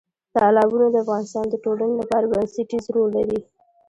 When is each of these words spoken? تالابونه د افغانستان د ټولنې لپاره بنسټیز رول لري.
تالابونه 0.37 0.87
د 0.89 0.95
افغانستان 1.03 1.45
د 1.49 1.55
ټولنې 1.63 1.95
لپاره 2.01 2.29
بنسټیز 2.31 2.85
رول 2.95 3.09
لري. 3.17 3.39